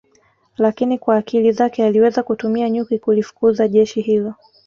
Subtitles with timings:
[0.57, 4.33] lakini kwa akili zake aliweza kutumia nyuki kulifukuza jeshi hilo